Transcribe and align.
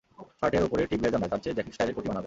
শার্টের 0.39 0.65
ওপরে 0.67 0.81
ঠিক 0.89 0.99
ব্লেজার 1.01 1.19
নয়, 1.21 1.31
তার 1.33 1.41
চেয়ে 1.43 1.55
জ্যাকেট 1.57 1.73
স্টাইলের 1.75 1.95
কোটই 1.95 2.07
মানাবে। 2.09 2.19